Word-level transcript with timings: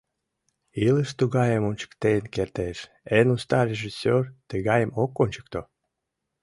—Илыш 0.87 1.09
тугайым 1.19 1.63
ончыктен 1.69 2.23
кертеш, 2.33 2.77
эн 3.17 3.27
уста 3.35 3.59
режиссёр 3.69 4.23
тыгайым 4.49 4.91
ок 5.03 5.11
ончыкто». 5.23 5.61